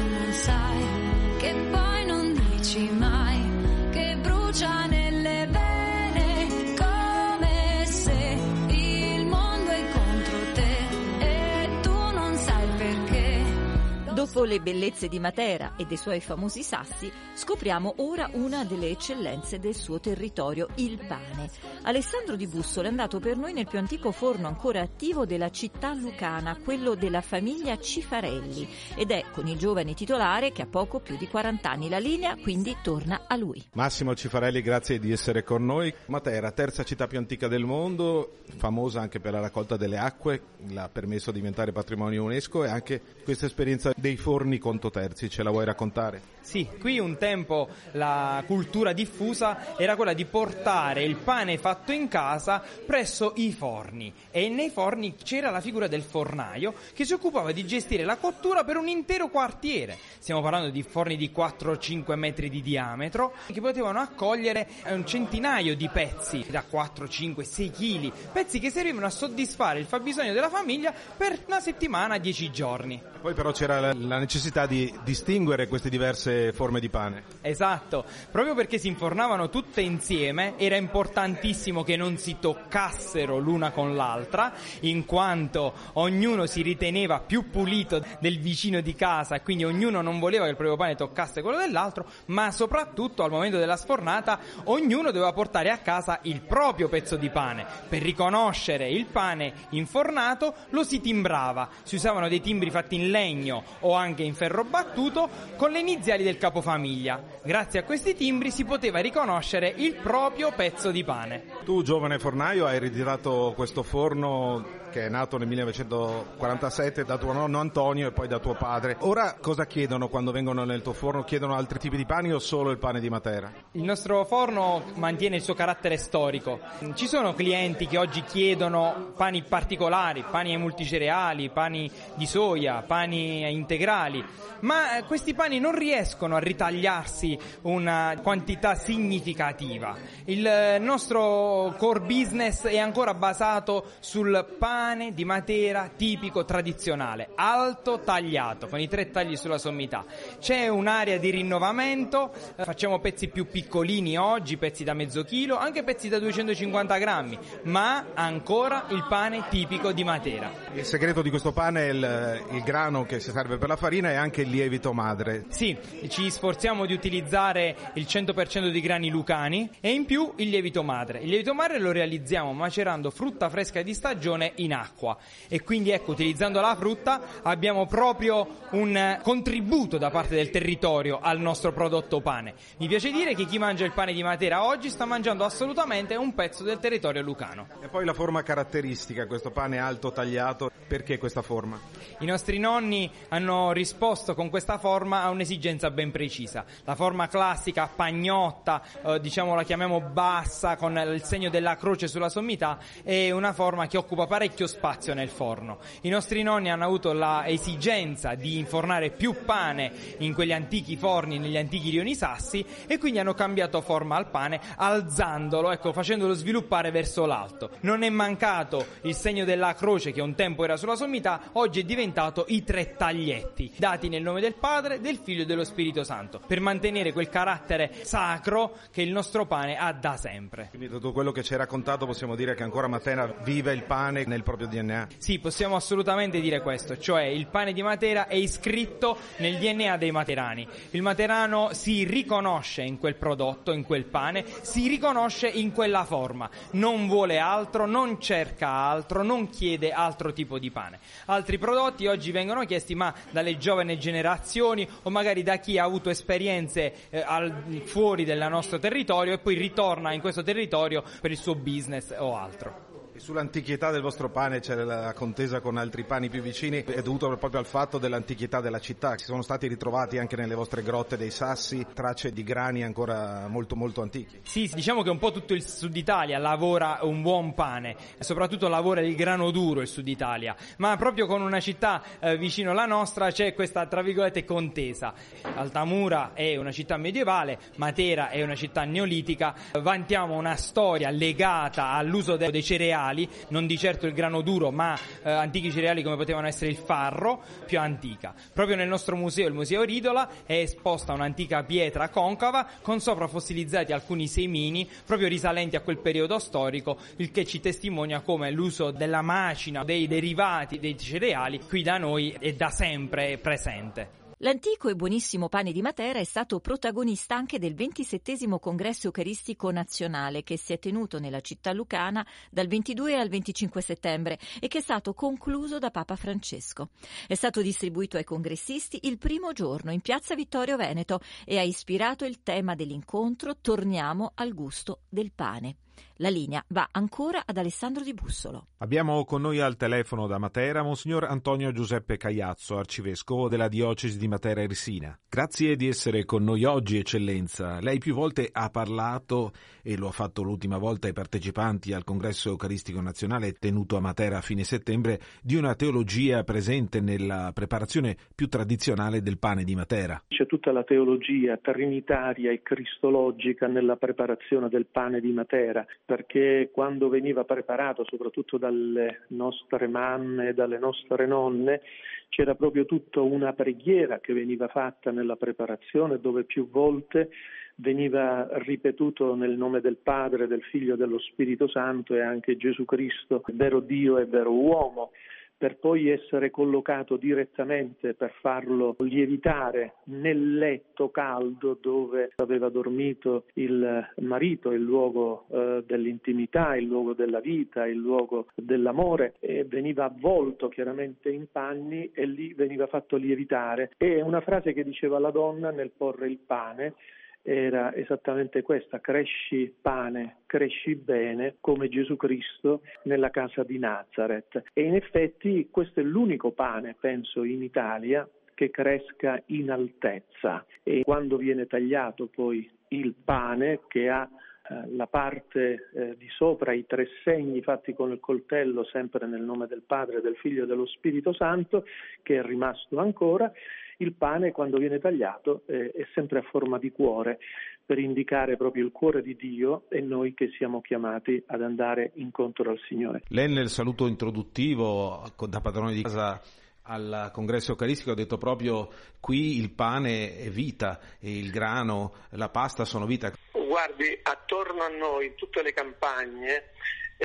Dopo 14.32 14.46
le 14.46 14.60
bellezze 14.60 15.08
di 15.08 15.18
Matera 15.18 15.74
e 15.76 15.86
dei 15.86 15.98
suoi 15.98 16.22
famosi 16.22 16.62
sassi, 16.62 17.12
scopriamo 17.34 17.96
ora 17.98 18.30
una 18.34 18.64
delle 18.64 18.90
eccellenze 18.90 19.58
del 19.58 19.74
suo 19.74 20.00
territorio, 20.00 20.68
il 20.76 21.04
pane. 21.08 21.50
Alessandro 21.82 22.36
Di 22.36 22.46
Bussolo 22.46 22.86
è 22.86 22.92
andato 22.92 23.20
per 23.20 23.38
noi 23.38 23.54
nel 23.54 23.66
più 23.68 23.80
antico 23.80 24.12
forno 24.12 24.48
ancora 24.48 24.82
attivo 24.82 25.26
della 25.26 25.50
città 25.50 25.96
lucana, 25.96 26.56
quello 26.64 26.94
della 26.94 27.22
famiglia 27.22 27.80
Cifarelli, 27.80 28.70
ed 28.96 29.10
è 29.10 29.26
con 29.32 29.48
il 29.48 29.58
giovane 29.58 29.96
titolare 29.96 30.52
che 30.52 30.62
ha 30.62 30.68
poco 30.68 31.00
più 31.00 31.18
di 31.18 31.28
40 31.28 31.68
anni. 31.68 31.90
La 31.90 31.98
linea 31.98 32.36
quindi 32.36 32.78
torna 32.84 33.24
a 33.28 33.36
lui. 33.36 33.66
Massimo 33.74 34.14
Cifarelli, 34.14 34.62
grazie 34.62 35.00
di 35.00 35.12
essere 35.12 35.44
con 35.44 35.66
noi. 35.66 35.92
Matera, 36.06 36.52
terza 36.52 36.84
città 36.84 37.08
più 37.08 37.18
antica 37.18 37.48
del 37.48 37.66
mondo, 37.66 38.42
famosa 38.58 39.02
anche 39.02 39.20
per 39.20 39.34
la 39.34 39.40
raccolta 39.40 39.76
delle 39.76 39.98
acque, 39.98 40.40
l'ha 40.68 40.88
permesso 40.88 41.32
di 41.32 41.40
diventare 41.40 41.72
patrimonio 41.72 42.26
UNESCO 42.26 42.64
e 42.64 42.70
anche 42.70 43.02
questa 43.24 43.48
esperienza 43.48 43.92
dei 43.96 44.18
forni 44.20 44.60
conto 44.60 44.90
terzi, 44.90 45.30
ce 45.30 45.42
la 45.42 45.50
vuoi 45.50 45.66
raccontare? 45.66 46.38
Sì, 46.50 46.68
qui 46.80 46.98
un 46.98 47.18
tempo 47.18 47.70
la 47.92 48.44
cultura 48.48 48.92
diffusa 48.92 49.78
era 49.78 49.96
quella 49.96 50.14
di 50.14 50.26
portare 50.26 51.04
il 51.04 51.16
pane 51.16 51.60
fatto 51.60 51.92
in 51.92 52.08
casa 52.08 52.64
presso 52.86 53.34
i 53.36 53.54
forni 53.54 54.12
e 54.32 54.50
nei 54.50 54.72
forni 54.72 55.16
c'era 55.16 55.52
la 55.52 55.62
figura 55.62 55.88
del 55.88 56.02
fornaio 56.02 56.74
che 56.96 57.06
si 57.06 57.14
occupava 57.14 57.52
di 57.52 57.68
gestire 57.68 58.04
la 58.04 58.18
cottura 58.18 58.64
per 58.64 58.78
un 58.78 58.88
intero 58.88 59.28
quartiere. 59.28 59.96
Stiamo 60.18 60.42
parlando 60.42 60.72
di 60.72 60.82
forni 60.82 61.18
di 61.18 61.32
4-5 61.36 62.16
metri 62.16 62.50
di 62.50 62.64
diametro 62.64 63.34
che 63.46 63.62
potevano 63.62 64.00
accogliere 64.00 64.68
un 64.88 65.06
centinaio 65.06 65.76
di 65.76 65.88
pezzi 65.88 66.44
da 66.50 66.64
4, 66.64 67.08
5, 67.08 67.44
6 67.44 67.72
kg, 67.72 68.12
pezzi 68.32 68.60
che 68.60 68.72
servivano 68.72 69.06
a 69.06 69.12
soddisfare 69.12 69.78
il 69.78 69.86
fabbisogno 69.86 70.34
della 70.34 70.50
famiglia 70.50 70.94
per 71.16 71.44
una 71.46 71.60
settimana, 71.60 72.18
10 72.18 72.52
giorni. 72.52 73.00
Poi 73.22 73.34
però 73.36 73.52
c'era 73.52 73.94
la, 73.94 74.09
la 74.10 74.18
necessità 74.18 74.66
di 74.66 74.92
distinguere 75.04 75.68
queste 75.68 75.88
diverse 75.88 76.52
forme 76.52 76.80
di 76.80 76.90
pane. 76.90 77.24
Esatto, 77.42 78.04
proprio 78.32 78.56
perché 78.56 78.80
si 78.80 78.88
infornavano 78.88 79.50
tutte 79.50 79.82
insieme 79.82 80.56
era 80.58 80.76
importantissimo 80.76 81.84
che 81.84 81.96
non 81.96 82.18
si 82.18 82.38
toccassero 82.40 83.38
l'una 83.38 83.70
con 83.70 83.96
l'altra, 83.96 84.52
in 84.82 85.06
quanto 85.06 85.74
ognuno 85.94 86.48
si 86.48 86.64
riteneva 86.64 87.20
più 87.20 87.52
pulito 87.52 88.04
del 88.20 88.40
vicino 88.40 88.82
di 88.82 88.96
casa 88.96 89.36
e 89.36 89.44
quindi 89.44 89.64
ognuno 89.64 90.02
non 90.02 90.18
voleva 90.18 90.46
che 90.46 90.52
il 90.52 90.56
proprio 90.58 90.76
pane 90.76 90.96
toccasse 90.96 91.44
quello 91.44 91.60
dell'altro, 91.60 92.08
ma 92.26 92.50
soprattutto 92.50 93.24
al 93.24 93.30
momento 93.30 93.58
della 93.60 93.78
sfornata 93.78 94.40
ognuno 94.64 95.12
doveva 95.12 95.34
portare 95.34 95.70
a 95.70 95.78
casa 95.78 96.20
il 96.24 96.42
proprio 96.42 96.90
pezzo 96.90 97.16
di 97.16 97.30
pane. 97.30 97.64
Per 97.88 98.02
riconoscere 98.02 98.90
il 98.90 99.06
pane 99.06 99.54
infornato 99.70 100.56
lo 100.70 100.84
si 100.84 101.00
timbrava, 101.00 101.70
si 101.84 101.94
usavano 101.94 102.28
dei 102.28 102.42
timbri 102.42 102.72
fatti 102.72 102.96
in 102.96 103.12
legno 103.12 103.64
o 103.82 103.98
anche 104.00 104.24
in 104.24 104.34
ferro 104.34 104.64
battuto 104.64 105.30
con 105.56 105.72
le 105.72 105.80
iniziali 105.80 106.24
del 106.24 106.38
capofamiglia. 106.38 107.22
Grazie 107.44 107.80
a 107.80 107.84
questi 107.84 108.16
timbri 108.16 108.52
si 108.52 108.66
poteva 108.66 109.00
riconoscere 109.00 109.74
il 109.78 109.96
proprio 109.96 110.52
pezzo 110.56 110.92
di 110.92 111.04
pane. 111.04 111.44
Tu, 111.64 111.84
giovane 111.84 112.18
fornaio, 112.18 112.66
hai 112.66 112.78
ereditato 112.78 113.54
questo 113.56 113.84
forno 113.84 114.78
che 114.90 115.06
è 115.06 115.10
nato 115.10 115.38
nel 115.38 115.48
1947 115.48 117.06
da 117.06 117.18
tuo 117.18 117.32
nonno 117.32 117.60
Antonio 117.60 118.08
e 118.08 118.12
poi 118.12 118.28
da 118.28 118.40
tuo 118.40 118.56
padre. 118.56 118.98
Ora 119.02 119.36
cosa 119.40 119.66
chiedono 119.66 120.08
quando 120.08 120.32
vengono 120.32 120.64
nel 120.64 120.82
tuo 120.82 120.94
forno? 120.94 121.24
Chiedono 121.24 121.56
altri 121.56 121.78
tipi 121.80 121.96
di 121.96 122.06
pani 122.06 122.34
o 122.34 122.40
solo 122.40 122.72
il 122.72 122.78
pane 122.78 123.00
di 123.00 123.10
Matera? 123.10 123.52
Il 123.74 123.84
nostro 123.84 124.26
forno 124.26 124.84
mantiene 124.96 125.36
il 125.36 125.42
suo 125.42 125.54
carattere 125.54 125.98
storico. 125.98 126.60
Ci 126.94 127.08
sono 127.08 127.34
clienti 127.34 127.86
che 127.88 127.98
oggi 127.98 128.24
chiedono 128.24 129.14
pani 129.16 129.44
particolari, 129.44 130.26
pani 130.30 130.54
ai 130.54 130.58
multicereali, 130.60 131.50
pani 131.50 131.90
di 132.16 132.26
soia, 132.26 132.82
pani 132.82 133.50
integrali, 133.52 134.26
ma 134.62 135.04
questi 135.06 135.34
pani 135.34 135.60
non 135.60 135.78
riescono 135.78 136.36
a 136.36 136.40
ritagliarsi 136.40 137.38
una 137.62 138.20
quantità 138.22 138.76
significativa. 138.76 139.96
Il 140.26 140.78
nostro 140.80 141.76
core 141.78 142.02
business 142.02 142.66
è 142.66 142.80
ancora 142.80 143.14
basato 143.14 143.92
sul 144.00 144.56
pane 144.58 144.78
di 144.80 145.26
Matera 145.26 145.92
tipico 145.94 146.46
tradizionale, 146.46 147.32
alto 147.36 148.00
tagliato, 148.00 148.68
con 148.68 148.80
i 148.80 148.88
tre 148.88 149.12
tagli 149.12 149.36
sulla 149.36 149.58
sommità. 149.58 150.06
C'è 150.40 150.70
un'area 150.70 151.18
di 151.18 151.32
rinnovamento, 151.32 152.32
facciamo 152.56 153.00
pezzi 153.00 153.28
più 153.28 153.48
piccolini 153.48 154.18
oggi, 154.18 154.56
pezzi 154.56 154.86
da 154.86 154.94
mezzo 154.94 155.26
chilo, 155.26 155.58
anche 155.58 155.84
pezzi 155.84 156.08
da 156.08 156.18
250 156.18 156.98
grammi, 156.98 157.38
ma 157.64 158.06
ancora 158.14 158.86
il 158.92 159.06
pane 159.10 159.44
tipico 159.50 159.92
di 159.92 160.06
Matera. 160.06 160.50
Il 160.74 160.86
segreto 160.86 161.22
di 161.22 161.30
questo 161.30 161.52
pane 161.52 161.82
è 161.82 161.90
il, 161.90 162.44
il 162.52 162.64
grano 162.64 163.06
che 163.06 163.20
si 163.20 163.32
serve 163.32 163.58
per 163.58 163.68
la 163.68 163.76
farina 163.76 164.12
e 164.12 164.16
anche 164.16 164.44
il 164.44 164.50
lievito 164.50 164.94
madre. 164.94 165.44
Sì, 165.50 165.78
ci 166.08 166.32
sforziamo 166.32 166.86
di 166.86 166.94
utilizzare 166.94 167.76
il 167.96 168.06
100% 168.08 168.70
di 168.70 168.80
grani 168.80 169.10
lucani 169.10 169.70
e 169.82 169.92
in 169.92 170.06
più 170.06 170.32
il 170.38 170.48
lievito 170.48 170.84
madre. 170.84 171.20
Il 171.20 171.28
lievito 171.28 171.54
madre 171.54 171.80
lo 171.80 171.92
realizziamo 171.92 172.54
macerando 172.54 173.10
frutta 173.10 173.50
fresca 173.50 173.82
di 173.82 173.94
stagione 173.94 174.54
in 174.56 174.68
acqua 174.72 175.18
e 175.48 175.62
quindi 175.62 175.92
ecco, 175.92 176.12
utilizzando 176.12 176.62
la 176.62 176.76
frutta 176.76 177.42
abbiamo 177.44 177.86
proprio 177.86 178.48
un 178.72 179.20
contributo 179.22 179.98
da 179.98 180.10
parte 180.10 180.36
del 180.36 180.50
territorio 180.50 181.20
al 181.22 181.40
nostro 181.40 181.72
prodotto 181.72 182.22
pane. 182.22 182.54
Mi 182.78 182.88
piace 182.88 183.12
dire 183.12 183.36
che 183.36 183.46
chi 183.46 183.58
mangia 183.58 183.86
il 183.86 183.92
pane 183.92 184.14
di 184.14 184.24
Matera 184.24 184.66
oggi 184.66 184.90
sta 184.90 185.06
mangiando 185.06 185.44
assolutamente 185.44 186.16
un 186.16 186.34
pezzo 186.34 186.64
del 186.64 186.80
territorio 186.80 187.22
lucano. 187.22 187.68
E 187.82 187.88
poi 187.88 188.06
la 188.06 188.14
forma 188.14 188.44
caratteristica, 188.44 189.28
questo 189.28 189.52
pane 189.52 189.78
alto 189.78 190.12
tagliato, 190.12 190.72
perché 190.88 191.18
questa 191.18 191.42
forma? 191.42 191.80
I 192.20 192.26
nostri 192.26 192.58
nonni 192.60 193.10
hanno 193.30 193.72
risposto 193.72 194.34
con 194.34 194.50
questa 194.50 194.78
forma 194.78 195.24
a 195.24 195.30
un'esigenza 195.30 195.92
ben 195.92 196.12
precisa. 196.12 196.66
La 196.84 196.96
forma 196.96 197.28
classica, 197.28 197.90
pagnotta, 197.94 198.82
eh, 199.04 199.20
diciamo 199.20 199.56
la 199.56 199.64
chiamiamo 199.64 200.02
bassa, 200.02 200.76
con 200.76 200.98
il 200.98 201.24
segno 201.24 201.50
della 201.50 201.76
croce 201.76 202.08
sulla 202.08 202.30
sommità, 202.30 202.78
è 203.04 203.32
una 203.32 203.54
forma 203.54 203.88
che 203.88 203.98
occupa 203.98 204.28
parecchio 204.28 204.59
spazio 204.68 205.14
nel 205.14 205.30
forno. 205.30 205.80
I 206.02 206.10
nostri 206.10 206.42
nonni 206.44 206.70
hanno 206.70 206.86
avuto 206.86 207.14
l'esigenza 207.14 208.36
di 208.36 208.58
infornare 208.58 209.10
più 209.10 209.46
pane 209.46 209.92
in 210.20 210.34
quegli 210.34 210.54
antichi 210.54 210.96
forni, 210.98 211.38
negli 211.40 211.58
antichi 211.58 211.90
rioni 211.90 212.16
sassi, 212.16 212.66
e 212.88 212.98
quindi 212.98 213.20
hanno 213.20 213.34
cambiato 213.34 213.82
forma 213.82 214.16
al 214.16 214.30
pane, 214.30 214.60
alzandolo, 214.78 215.72
ecco, 215.72 215.94
facendolo 215.94 216.34
sviluppare 216.34 216.92
verso 216.92 217.26
l'alto. 217.26 217.72
Non 217.82 218.04
è 218.04 218.10
mancato 218.10 218.86
il 219.02 219.16
segno 219.16 219.46
della 219.46 219.74
croce 219.74 220.12
che 220.12 220.22
un 220.22 220.36
tempo 220.36 220.64
era 220.64 220.78
sulla 220.78 220.96
sommità, 220.96 221.50
oggi 221.54 221.82
è 221.82 221.84
diventato 221.84 222.46
i 222.48 222.64
tre 222.64 222.96
taglietti, 222.96 223.72
dati 223.78 224.10
nel 224.10 224.22
nome 224.22 224.42
del 224.42 224.56
Padre, 224.56 225.00
del 225.00 225.18
Figlio 225.18 225.44
e 225.44 225.46
dello 225.46 225.64
Spirito 225.64 226.04
Santo, 226.04 226.42
per 226.46 226.60
mantenere 226.60 227.14
quel 227.14 227.30
carattere 227.30 227.92
sacro 228.02 228.76
che 228.92 229.02
il 229.02 229.12
nostro 229.12 229.46
pane 229.46 229.78
ha 229.78 229.92
da 229.94 230.18
sempre. 230.18 230.68
Quindi 230.70 230.90
tutto 230.90 231.12
quello 231.12 231.32
che 231.32 231.44
ci 231.44 231.54
hai 231.54 231.60
raccontato 231.60 232.06
possiamo 232.06 232.36
dire 232.36 232.56
che 232.56 232.64
ancora 232.64 232.88
Matera 232.88 233.34
vive 233.44 233.74
il 233.74 233.84
pane 233.84 234.26
nel 234.26 234.44
proprio 234.50 234.68
DNA? 234.68 235.08
Sì, 235.18 235.38
possiamo 235.38 235.76
assolutamente 235.76 236.40
dire 236.40 236.62
questo, 236.62 236.98
cioè 236.98 237.22
il 237.24 237.48
pane 237.48 237.72
di 237.72 237.84
Matera 237.84 238.28
è 238.28 238.36
iscritto 238.36 239.18
nel 239.38 239.58
DNA 239.58 239.98
dei 239.98 240.12
materani. 240.12 240.68
Il 240.92 241.04
materano 241.04 241.70
si 241.74 242.04
riconosce 242.04 242.82
in 242.82 242.98
quel 242.98 243.16
prodotto, 243.16 243.72
in 243.72 243.84
quel 243.84 244.06
pane, 244.06 244.44
si 244.62 244.88
riconosce 244.88 245.48
in 245.48 245.72
quella 245.72 246.04
forma, 246.04 246.50
non 246.72 247.08
vuole 247.08 247.38
altro, 247.38 247.86
non 247.86 248.20
cerca 248.20 248.70
altro, 248.70 249.22
non 249.22 249.50
chiede 249.50 249.92
altro 249.92 250.34
tipo 250.34 250.58
di 250.58 250.72
pane. 250.72 251.00
Altri 251.26 251.60
prodotti 251.60 252.08
oggi 252.08 252.32
vengono 252.32 252.66
chiesti 252.66 252.96
ma 252.96 253.14
dalle 253.30 253.58
giovani 253.58 254.00
generazioni 254.00 254.88
o 255.04 255.10
magari 255.12 255.44
da 255.44 255.58
chi 255.58 255.78
ha 255.78 255.84
avuto 255.84 256.10
esperienze 256.10 257.10
eh, 257.12 257.22
al 257.24 257.84
fuori 257.86 258.26
del 258.26 258.46
nostro 258.50 258.80
territorio 258.80 259.34
e 259.34 259.40
poi 259.40 259.56
ritorna 259.56 260.12
in 260.12 260.22
questo 260.22 260.42
territorio 260.42 261.04
per 261.22 261.30
il 261.30 261.38
suo 261.38 261.54
business 261.54 262.16
o 262.18 262.36
altro. 262.36 262.89
Sull'antichità 263.20 263.92
del 263.92 264.02
vostro 264.02 264.30
pane 264.30 264.62
c'è 264.62 264.76
la 264.76 265.12
contesa 265.14 265.60
con 265.60 265.76
altri 265.76 266.04
pani 266.04 266.30
più 266.30 266.42
vicini, 266.42 266.84
è 266.86 267.02
dovuto 267.02 267.28
proprio 267.36 267.60
al 267.60 267.66
fatto 267.66 267.98
dell'antichità 267.98 268.62
della 268.62 268.80
città. 268.80 269.18
Si 269.18 269.26
sono 269.26 269.42
stati 269.42 269.68
ritrovati 269.68 270.18
anche 270.18 270.38
nelle 270.38 270.56
vostre 270.56 270.82
grotte 270.84 271.18
dei 271.18 271.30
sassi 271.30 271.86
tracce 271.94 272.32
di 272.32 272.44
grani 272.44 272.82
ancora 272.82 273.48
molto 273.50 273.76
molto 273.76 274.02
antichi. 274.02 274.40
Sì, 274.44 274.72
diciamo 274.74 275.04
che 275.04 275.10
un 275.10 275.18
po' 275.18 275.32
tutto 275.32 275.54
il 275.54 275.62
sud 275.62 275.96
Italia 275.98 276.38
lavora 276.38 277.00
un 277.02 277.22
buon 277.22 277.54
pane, 277.54 277.98
soprattutto 278.20 278.70
lavora 278.70 279.02
il 279.02 279.16
grano 279.16 279.52
duro 279.52 279.82
il 279.82 279.88
sud 279.88 280.08
Italia, 280.08 280.56
ma 280.78 280.96
proprio 280.96 281.28
con 281.28 281.42
una 281.42 281.60
città 281.60 282.02
eh, 282.20 282.38
vicino 282.38 282.72
alla 282.72 282.86
nostra 282.86 283.32
c'è 283.32 283.54
questa 283.54 283.86
tra 283.88 284.02
virgolette 284.02 284.46
contesa. 284.46 285.14
Altamura 285.56 286.32
è 286.34 286.56
una 286.56 286.72
città 286.72 286.96
medievale, 286.96 287.60
Matera 287.76 288.30
è 288.30 288.42
una 288.42 288.56
città 288.56 288.86
neolitica, 288.86 289.54
vantiamo 289.82 290.38
una 290.38 290.56
storia 290.56 291.10
legata 291.10 291.90
all'uso 291.90 292.38
dei 292.38 292.64
cereali 292.64 293.08
cereali, 293.10 293.30
non 293.50 293.66
di 293.66 293.78
certo 293.78 294.08
il 294.08 294.14
grano 294.14 294.42
duro, 294.42 294.72
ma 294.72 294.98
eh, 295.24 295.30
antichi 295.30 295.72
cereali 295.72 296.04
come 296.04 296.16
potevano 296.16 296.48
essere 296.48 296.70
il 296.70 296.78
farro, 296.78 297.42
più 297.66 297.80
antica. 297.80 298.34
Proprio 298.54 298.76
nel 298.76 298.88
nostro 298.88 299.16
museo, 299.16 299.48
il 299.48 299.54
Museo 299.54 299.84
Ridola, 299.84 300.30
è 300.46 300.54
esposta 300.54 301.14
un'antica 301.14 301.64
pietra 301.64 302.10
concava 302.10 302.68
con 302.82 303.00
sopra 303.00 303.28
fossilizzati 303.28 303.92
alcuni 303.92 304.28
semini 304.28 304.88
proprio 305.06 305.28
risalenti 305.28 305.76
a 305.76 305.82
quel 305.82 305.98
periodo 305.98 306.40
storico, 306.40 306.98
il 307.18 307.32
che 307.32 307.46
ci 307.46 307.60
testimonia 307.60 308.22
come 308.22 308.52
l'uso 308.52 308.92
della 308.92 309.22
macina, 309.22 309.84
dei 309.84 310.08
derivati 310.08 310.80
dei 310.80 310.98
cereali 310.98 311.62
qui 311.68 311.82
da 311.82 311.98
noi 311.98 312.36
è 312.40 312.54
da 312.54 312.70
sempre 312.70 313.38
presente. 313.38 314.29
L'antico 314.42 314.88
e 314.88 314.96
buonissimo 314.96 315.50
pane 315.50 315.74
di 315.74 315.82
Matera 315.82 316.18
è 316.18 316.24
stato 316.24 316.62
protagonista 316.62 317.36
anche 317.36 317.60
del 317.60 317.74
27 317.74 318.38
congresso 318.62 319.08
eucaristico 319.08 319.70
nazionale 319.70 320.44
che 320.44 320.58
si 320.58 320.72
è 320.72 320.80
tenuto 320.80 321.20
nella 321.20 321.42
città 321.42 321.74
lucana 321.74 322.26
dal 322.50 322.68
22 322.68 323.18
al 323.18 323.28
25 323.28 323.82
settembre 323.82 324.40
e 324.62 324.70
che 324.70 324.78
è 324.78 324.82
stato 324.82 325.14
concluso 325.14 325.78
da 325.78 325.92
Papa 325.92 326.16
Francesco. 326.16 326.92
È 327.28 327.36
stato 327.36 327.62
distribuito 327.62 328.16
ai 328.16 328.24
congressisti 328.24 329.02
il 329.08 329.18
primo 329.18 329.52
giorno 329.52 329.92
in 329.92 330.00
piazza 330.00 330.36
Vittorio 330.36 330.78
Veneto 330.78 331.20
e 331.44 331.58
ha 331.58 331.64
ispirato 331.64 332.24
il 332.24 332.42
tema 332.42 332.76
dell'incontro 332.76 333.58
Torniamo 333.60 334.32
al 334.36 334.54
gusto 334.54 335.02
del 335.10 335.34
pane. 335.34 335.76
La 336.22 336.30
linea 336.30 336.64
va 336.70 336.90
ancora 336.92 337.44
ad 337.46 337.58
Alessandro 337.58 338.04
Di 338.04 338.14
Bussolo. 338.14 338.68
Abbiamo 338.80 339.24
con 339.24 339.42
noi 339.42 339.60
al 339.60 339.78
telefono 339.78 340.28
da 340.28 340.38
Matera 340.38 340.84
Monsignor 340.84 341.24
Antonio 341.24 341.72
Giuseppe 341.72 342.18
Cagliazzo, 342.18 342.78
arcivescovo 342.78 343.48
della 343.48 343.70
diocesi 343.70 344.18
di 344.18 344.28
Matera 344.28 344.62
Ersina. 344.62 345.18
Grazie 345.30 345.76
di 345.76 345.88
essere 345.88 346.26
con 346.26 346.44
noi 346.44 346.66
oggi, 346.66 346.98
eccellenza. 346.98 347.80
Lei 347.80 348.00
più 348.00 348.14
volte 348.14 348.50
ha 348.52 348.70
parlato, 348.70 349.52
e 349.82 349.98
lo 349.98 350.08
ha 350.08 350.12
fatto 350.12 350.44
l'ultima 350.44 350.78
volta 350.78 351.08
ai 351.08 351.14
partecipanti 351.14 351.94
al 351.94 352.04
congresso 352.04 352.50
eucaristico 352.50 353.00
nazionale 353.00 353.54
tenuto 353.54 353.96
a 353.96 354.02
Matera 354.02 354.38
a 354.38 354.42
fine 354.42 354.64
settembre, 354.64 355.20
di 355.42 355.56
una 355.56 355.76
teologia 355.76 356.44
presente 356.44 357.00
nella 357.00 357.52
preparazione 357.54 358.18
più 358.36 358.48
tradizionale 358.48 359.22
del 359.22 359.40
pane 359.40 359.64
di 359.64 359.76
Matera. 359.76 360.22
C'è 360.28 360.46
tutta 360.46 360.72
la 360.72 360.84
teologia 360.84 361.58
trinitaria 361.58 362.52
e 362.52 362.62
cristologica 362.62 363.68
nella 363.68 363.96
preparazione 363.96 364.68
del 364.68 364.86
pane 364.86 365.22
di 365.22 365.32
Matera 365.32 365.86
perché 366.06 366.70
quando 366.72 367.10
veniva 367.10 367.44
preparato 367.44 368.04
soprattutto 368.06 368.58
dalle 368.58 369.26
nostre 369.30 369.88
mamme 369.88 370.50
e 370.50 370.54
dalle 370.54 370.80
nostre 370.80 371.26
nonne 371.26 371.82
c'era 372.30 372.56
proprio 372.56 372.86
tutta 372.86 373.22
una 373.22 373.54
preghiera 373.54 374.20
che 374.20 374.34
veniva 374.34 374.68
fatta 374.68 375.12
nella 375.12 375.36
preparazione 375.36 376.20
dove 376.20 376.44
più 376.44 376.70
volte 376.70 377.30
veniva 377.76 378.48
ripetuto 378.60 379.36
nel 379.36 379.58
nome 379.58 379.80
del 379.82 379.98
Padre, 379.98 380.48
del 380.48 380.62
Figlio 380.64 380.94
e 380.94 380.98
dello 380.98 381.20
Spirito 381.20 381.68
Santo 381.68 382.14
e 382.14 382.22
anche 382.22 382.58
Gesù 382.58 382.86
Cristo, 382.86 383.44
vero 383.54 383.80
Dio 383.80 384.18
e 384.18 384.26
vero 384.26 384.52
uomo 384.52 385.12
per 385.60 385.76
poi 385.76 386.08
essere 386.08 386.52
collocato 386.52 387.18
direttamente 387.18 388.14
per 388.14 388.32
farlo 388.40 388.96
lievitare 389.00 389.96
nel 390.06 390.58
letto 390.58 391.12
caldo 391.12 391.78
dove 391.80 392.32
aveva 392.38 392.70
dormito 392.70 393.44
il 393.56 394.08
marito, 394.20 394.72
il 394.72 394.82
luogo 394.82 395.48
eh, 395.52 395.84
dell'intimità, 395.86 396.78
il 396.78 396.86
luogo 396.86 397.14
della 397.14 397.42
vita, 397.42 397.86
il 397.86 397.98
luogo 397.98 398.48
dell'amore 398.56 399.34
e 399.42 399.66
veniva 399.66 400.06
avvolto 400.06 400.70
chiaramente 400.70 401.30
in 401.30 401.48
panni 401.52 402.10
e 402.14 402.26
lì 402.26 402.54
veniva 402.54 402.88
fatto 402.88 403.18
lievitare. 403.18 403.92
E 403.98 404.22
una 404.22 404.40
frase 404.40 404.72
che 404.72 404.86
diceva 404.86 405.20
la 405.20 405.32
donna 405.32 405.72
nel 405.72 405.92
porre 405.96 406.28
il 406.28 406.38
pane 406.38 406.94
era 407.42 407.94
esattamente 407.96 408.62
questa, 408.62 409.00
cresci 409.00 409.74
pane, 409.82 410.38
cresci 410.46 410.96
bene 410.96 411.56
come 411.60 411.90
Gesù 411.90 412.16
Cristo 412.16 412.82
nella 413.04 413.30
casa 413.30 413.64
di 413.64 413.80
Nazareth. 413.80 414.64
E 414.74 414.84
in 414.84 414.96
effetti 414.96 415.70
questo 415.72 416.00
è 416.00 416.04
l'unico 416.04 416.52
pane, 416.52 416.96
penso, 417.00 417.44
in 417.44 417.64
Italia 417.64 418.28
che 418.54 418.70
cresca 418.72 419.42
in 419.48 419.72
altezza 419.72 420.66
e 420.84 421.04
quando 421.04 421.38
viene 421.38 421.66
tagliato 421.66 422.28
poi 422.28 422.70
il 422.90 423.14
pane 423.24 423.80
che 423.88 424.10
ha 424.10 424.30
eh, 424.70 424.96
la 424.96 425.08
parte 425.08 425.90
eh, 425.94 426.16
di 426.18 426.28
sopra, 426.30 426.74
i 426.74 426.86
tre 426.86 427.08
segni 427.24 427.62
fatti 427.62 427.94
con 427.94 428.12
il 428.12 428.20
coltello, 428.20 428.84
sempre 428.84 429.26
nel 429.28 429.42
nome 429.42 429.66
del 429.68 429.84
Padre, 429.86 430.22
del 430.22 430.36
Figlio 430.36 430.64
e 430.64 430.68
dello 430.68 430.86
Spirito 430.86 431.34
Santo, 431.34 431.86
che 432.22 432.38
è 432.38 432.44
rimasto 432.44 433.00
ancora, 433.00 433.52
il 434.00 434.14
pane 434.14 434.52
quando 434.52 434.78
viene 434.78 435.00
tagliato 435.00 435.64
eh, 435.68 435.92
è 435.92 436.06
sempre 436.14 436.40
a 436.40 436.42
forma 436.44 436.78
di 436.78 436.92
cuore 436.92 437.40
per 437.86 437.98
indicare 437.98 438.56
proprio 438.56 438.86
il 438.86 438.92
cuore 438.92 439.22
di 439.22 439.36
Dio 439.36 439.84
e 439.90 440.00
noi 440.02 440.34
che 440.34 440.52
siamo 440.58 440.80
chiamati 440.82 441.42
ad 441.48 441.62
andare 441.62 442.12
incontro 442.16 442.70
al 442.70 442.80
Signore. 442.88 443.24
Lei 443.30 443.52
nel 443.52 443.70
saluto 443.70 444.08
introduttivo 444.08 445.24
da 445.48 445.60
padrone 445.60 445.94
di 445.94 446.04
casa 446.04 446.40
al 446.84 447.30
congresso 447.32 447.72
eucaristico 447.72 448.12
ha 448.12 448.16
detto 448.16 448.38
proprio 448.38 448.90
qui 449.20 449.58
il 449.58 449.72
pane 449.72 450.38
è 450.38 450.50
vita 450.50 451.00
e 451.20 451.38
il 451.38 451.52
grano, 451.52 452.14
la 452.32 452.50
pasta 452.50 452.86
sono 452.86 453.06
vita. 453.06 453.32
Guardi, 453.52 454.20
attorno 454.24 454.84
a 454.84 454.90
noi 454.90 455.28
in 455.28 455.36
tutte 455.36 455.62
le 455.62 455.74
campagne 455.74 456.72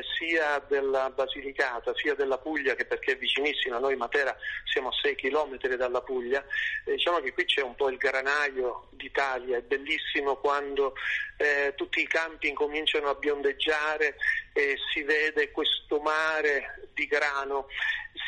sia 0.02 0.62
della 0.68 1.10
Basilicata 1.10 1.94
sia 1.94 2.14
della 2.14 2.38
Puglia 2.38 2.74
che 2.74 2.84
perché 2.84 3.12
è 3.12 3.16
vicinissima, 3.16 3.78
noi 3.78 3.96
Matera 3.96 4.36
siamo 4.64 4.88
a 4.88 4.92
6 5.00 5.14
km 5.14 5.56
dalla 5.76 6.00
Puglia, 6.00 6.44
eh, 6.84 6.92
diciamo 6.92 7.20
che 7.20 7.32
qui 7.32 7.44
c'è 7.44 7.62
un 7.62 7.74
po' 7.74 7.88
il 7.90 7.96
granaio 7.96 8.88
d'Italia, 8.90 9.58
è 9.58 9.62
bellissimo 9.62 10.36
quando 10.36 10.94
eh, 11.36 11.74
tutti 11.76 12.00
i 12.00 12.06
campi 12.06 12.48
incominciano 12.48 13.08
a 13.08 13.14
biondeggiare 13.14 14.16
e 14.52 14.76
si 14.92 15.02
vede 15.02 15.50
questo 15.50 16.00
mare 16.00 16.88
di 16.92 17.06
grano. 17.06 17.68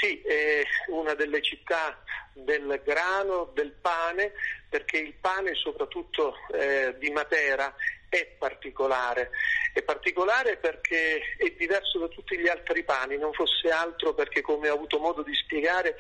Sì, 0.00 0.20
è 0.20 0.62
una 0.88 1.14
delle 1.14 1.40
città 1.40 2.02
del 2.34 2.82
grano, 2.84 3.50
del 3.54 3.72
pane, 3.72 4.32
perché 4.68 4.98
il 4.98 5.14
pane 5.14 5.54
soprattutto 5.54 6.34
eh, 6.52 6.94
di 6.98 7.10
Matera 7.10 7.74
è 8.08 8.26
particolare. 8.38 9.30
È 9.76 9.82
particolare 9.82 10.56
perché 10.56 11.20
è 11.36 11.50
diverso 11.50 11.98
da 11.98 12.08
tutti 12.08 12.38
gli 12.38 12.48
altri 12.48 12.82
pani, 12.82 13.18
non 13.18 13.34
fosse 13.34 13.68
altro 13.68 14.14
perché, 14.14 14.40
come 14.40 14.70
ho 14.70 14.74
avuto 14.74 14.98
modo 14.98 15.22
di 15.22 15.34
spiegare, 15.34 15.96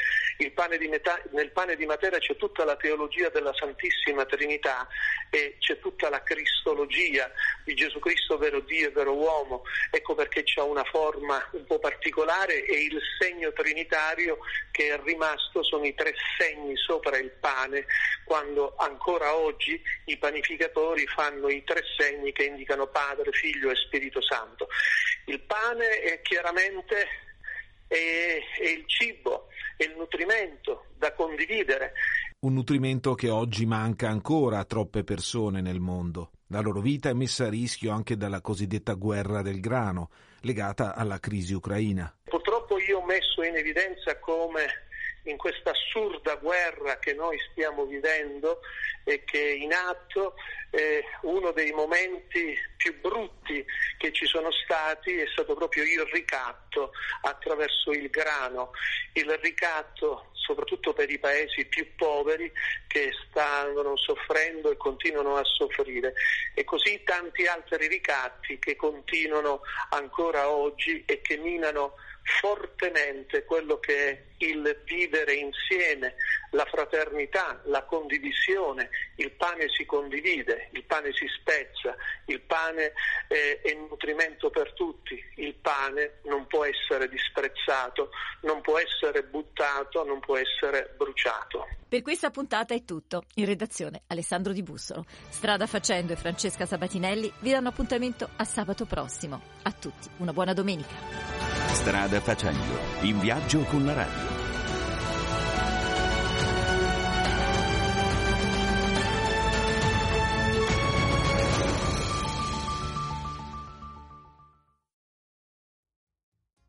pane 0.56 0.78
di 0.78 0.88
metà, 0.88 1.20
nel 1.32 1.52
pane 1.52 1.76
di 1.76 1.84
Matera 1.84 2.16
c'è 2.16 2.34
tutta 2.36 2.64
la 2.64 2.74
teologia 2.76 3.28
della 3.28 3.52
Santissima 3.52 4.24
Trinità 4.24 4.88
e 5.28 5.56
c'è 5.58 5.78
tutta 5.78 6.08
la 6.08 6.22
cristologia 6.22 7.30
di 7.64 7.74
Gesù 7.74 7.98
Cristo, 7.98 8.38
vero 8.38 8.60
Dio 8.60 8.88
e 8.88 8.92
vero 8.92 9.14
uomo. 9.14 9.64
Ecco 9.90 10.14
perché 10.14 10.42
c'è 10.42 10.62
una 10.62 10.84
forma 10.84 11.46
un 11.52 11.66
po' 11.66 11.78
particolare 11.78 12.64
e 12.64 12.84
il 12.84 12.98
segno 13.18 13.52
trinitario 13.52 14.38
che 14.70 14.94
è 14.94 15.00
rimasto 15.04 15.62
sono 15.62 15.84
i 15.84 15.94
tre 15.94 16.14
segni 16.38 16.74
sopra 16.76 17.18
il 17.18 17.30
pane, 17.32 17.84
quando 18.24 18.74
ancora 18.78 19.36
oggi 19.36 19.78
i 20.06 20.16
panificatori 20.16 21.06
fanno 21.08 21.50
i 21.50 21.62
tre 21.62 21.82
segni 21.98 22.32
che 22.32 22.44
indicano 22.44 22.86
Padre, 22.86 23.30
Figlio 23.32 23.65
e 23.70 23.76
Spirito 23.76 24.20
Santo. 24.22 24.68
Il 25.26 25.40
pane 25.42 26.00
è 26.00 26.20
chiaramente 26.22 27.06
è, 27.88 28.38
è 28.60 28.68
il 28.68 28.84
cibo, 28.86 29.48
è 29.76 29.84
il 29.84 29.94
nutrimento 29.96 30.86
da 30.96 31.12
condividere. 31.12 31.92
Un 32.40 32.54
nutrimento 32.54 33.14
che 33.14 33.30
oggi 33.30 33.66
manca 33.66 34.08
ancora 34.08 34.58
a 34.58 34.64
troppe 34.64 35.04
persone 35.04 35.60
nel 35.60 35.80
mondo. 35.80 36.30
La 36.48 36.60
loro 36.60 36.80
vita 36.80 37.08
è 37.08 37.12
messa 37.12 37.46
a 37.46 37.50
rischio 37.50 37.92
anche 37.92 38.16
dalla 38.16 38.40
cosiddetta 38.40 38.92
guerra 38.94 39.42
del 39.42 39.60
grano, 39.60 40.10
legata 40.42 40.94
alla 40.94 41.18
crisi 41.18 41.54
ucraina. 41.54 42.14
Purtroppo 42.24 42.78
io 42.78 42.98
ho 42.98 43.04
messo 43.04 43.42
in 43.42 43.56
evidenza 43.56 44.18
come 44.18 44.85
in 45.26 45.36
questa 45.36 45.70
assurda 45.70 46.36
guerra 46.36 46.98
che 46.98 47.12
noi 47.12 47.38
stiamo 47.50 47.84
vivendo 47.84 48.60
e 49.04 49.24
che 49.24 49.38
è 49.38 49.52
in 49.52 49.72
atto, 49.72 50.34
eh, 50.70 51.04
uno 51.22 51.52
dei 51.52 51.72
momenti 51.72 52.56
più 52.76 52.98
brutti 53.00 53.64
che 53.98 54.12
ci 54.12 54.26
sono 54.26 54.50
stati 54.50 55.16
è 55.16 55.26
stato 55.32 55.54
proprio 55.54 55.84
il 55.84 56.04
ricatto 56.12 56.92
attraverso 57.22 57.92
il 57.92 58.08
grano, 58.10 58.72
il 59.12 59.30
ricatto 59.40 60.30
soprattutto 60.32 60.92
per 60.92 61.10
i 61.10 61.18
paesi 61.18 61.66
più 61.66 61.94
poveri 61.96 62.50
che 62.86 63.10
stanno 63.28 63.96
soffrendo 63.96 64.70
e 64.70 64.76
continuano 64.76 65.36
a 65.36 65.44
soffrire. 65.44 66.14
E 66.54 66.62
così 66.64 67.02
tanti 67.04 67.46
altri 67.46 67.88
ricatti 67.88 68.58
che 68.58 68.76
continuano 68.76 69.62
ancora 69.90 70.48
oggi 70.48 71.04
e 71.04 71.20
che 71.20 71.36
minano 71.36 71.94
fortemente 72.40 73.44
quello 73.44 73.78
che 73.78 74.08
è 74.08 74.24
il 74.38 74.82
vivere 74.84 75.34
insieme, 75.34 76.16
la 76.50 76.64
fraternità, 76.64 77.60
la 77.64 77.84
condivisione, 77.84 78.90
il 79.16 79.30
pane 79.32 79.66
si 79.68 79.84
condivide, 79.86 80.68
il 80.72 80.84
pane 80.84 81.12
si 81.12 81.26
spezza, 81.38 81.96
il 82.26 82.40
pane 82.42 82.92
è, 83.28 83.60
è 83.62 83.74
nutrimento 83.74 84.50
per 84.50 84.72
tutti, 84.74 85.22
il 85.36 85.54
pane 85.54 86.18
non 86.24 86.46
può 86.46 86.64
essere 86.64 87.08
disprezzato, 87.08 88.10
non 88.42 88.60
può 88.60 88.78
essere 88.78 89.22
buttato, 89.22 90.04
non 90.04 90.20
può 90.20 90.36
essere 90.36 90.92
bruciato. 90.96 91.66
Per 91.88 92.02
questa 92.02 92.30
puntata 92.30 92.74
è 92.74 92.84
tutto. 92.84 93.24
In 93.34 93.46
redazione 93.46 94.02
Alessandro 94.08 94.52
Di 94.52 94.62
Bussolo. 94.62 95.04
Strada 95.28 95.66
Facendo 95.66 96.12
e 96.12 96.16
Francesca 96.16 96.66
Sabatinelli 96.66 97.32
vi 97.40 97.50
danno 97.50 97.68
appuntamento 97.68 98.28
a 98.36 98.44
sabato 98.44 98.86
prossimo. 98.86 99.40
A 99.62 99.72
tutti 99.72 100.08
una 100.18 100.32
buona 100.32 100.52
domenica. 100.52 101.35
Strada 101.72 102.20
facendo, 102.20 102.78
in 103.02 103.18
viaggio 103.20 103.60
con 103.64 103.84
la 103.84 103.94
radio. 103.94 104.35